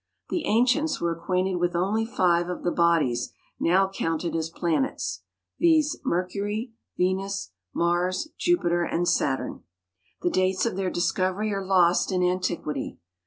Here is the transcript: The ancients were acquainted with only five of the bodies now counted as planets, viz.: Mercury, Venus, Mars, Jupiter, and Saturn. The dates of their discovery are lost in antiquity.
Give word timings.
The 0.29 0.47
ancients 0.47 0.99
were 0.99 1.11
acquainted 1.11 1.57
with 1.57 1.75
only 1.75 2.07
five 2.07 2.49
of 2.49 2.63
the 2.63 2.71
bodies 2.71 3.33
now 3.59 3.87
counted 3.87 4.35
as 4.35 4.49
planets, 4.49 5.21
viz.: 5.59 6.01
Mercury, 6.03 6.71
Venus, 6.97 7.51
Mars, 7.71 8.29
Jupiter, 8.35 8.81
and 8.83 9.07
Saturn. 9.07 9.61
The 10.23 10.31
dates 10.31 10.65
of 10.65 10.75
their 10.75 10.89
discovery 10.89 11.53
are 11.53 11.63
lost 11.63 12.11
in 12.11 12.23
antiquity. 12.23 12.97